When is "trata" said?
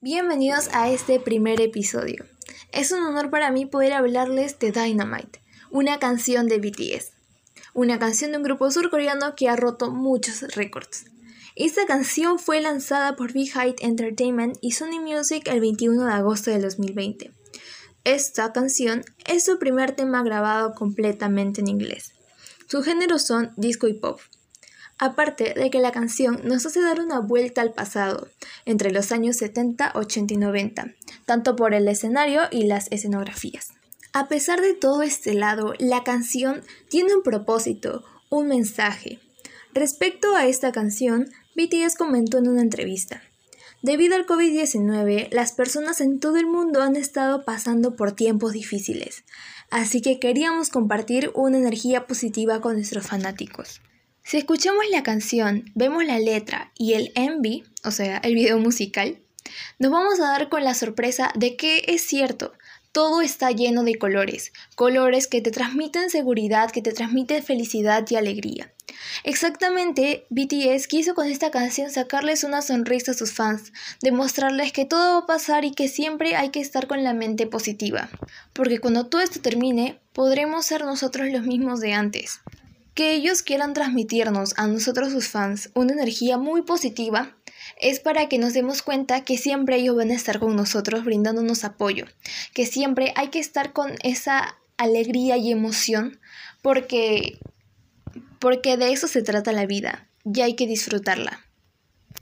99.22-99.52